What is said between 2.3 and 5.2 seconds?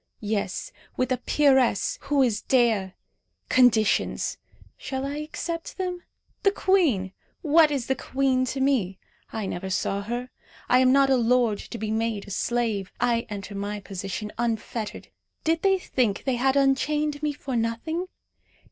Dea! Conditions! Shall I